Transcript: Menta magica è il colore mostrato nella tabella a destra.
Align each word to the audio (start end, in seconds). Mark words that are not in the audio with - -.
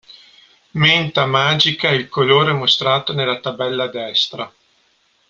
Menta 0.71 1.27
magica 1.27 1.87
è 1.89 1.91
il 1.91 2.09
colore 2.09 2.53
mostrato 2.53 3.13
nella 3.13 3.39
tabella 3.39 3.83
a 3.83 3.87
destra. 3.89 4.51